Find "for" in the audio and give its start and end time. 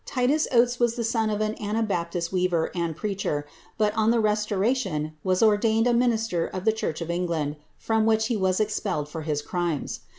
9.07-9.21